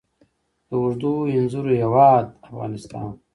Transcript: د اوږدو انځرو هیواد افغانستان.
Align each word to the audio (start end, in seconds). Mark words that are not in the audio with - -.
د 0.67 0.71
اوږدو 0.77 1.13
انځرو 1.37 1.71
هیواد 1.81 2.25
افغانستان. 2.47 3.09